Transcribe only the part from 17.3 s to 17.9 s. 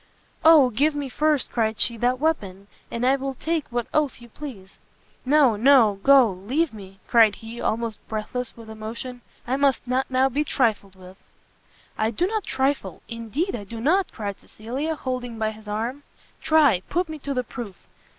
the proof!"